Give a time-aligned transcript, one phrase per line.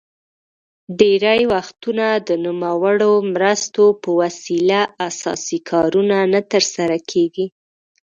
[0.99, 7.45] ډیری وختونه د نوموړو مرستو په وسیله اساسي کارونه نه تر سره کیږي.